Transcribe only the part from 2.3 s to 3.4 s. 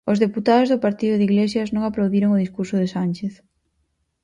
o discurso de Sánchez.